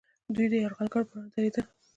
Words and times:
دوی 0.35 0.47
د 0.51 0.55
یرغلګرو 0.63 1.07
پر 1.09 1.15
وړاندې 1.17 1.33
دریدل 1.35 1.65